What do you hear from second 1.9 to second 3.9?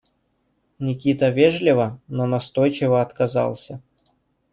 но настойчиво отказался.